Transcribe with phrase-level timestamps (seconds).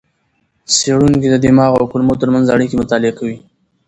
[0.75, 3.37] څېړونکي د دماغ او کولمو ترمنځ اړیکې مطالعه کوي.